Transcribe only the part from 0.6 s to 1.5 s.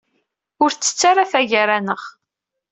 Ur tettett ara ta